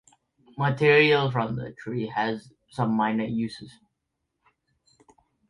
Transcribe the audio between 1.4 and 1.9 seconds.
the